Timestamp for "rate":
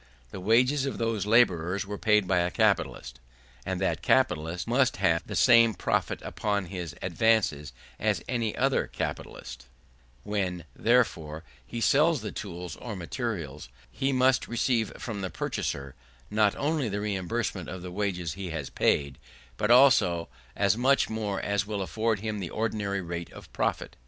23.01-23.31